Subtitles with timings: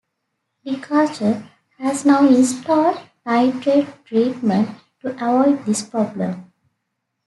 [0.65, 1.47] Decatur
[1.77, 6.51] has now installed nitrate treatment to avoid this problem.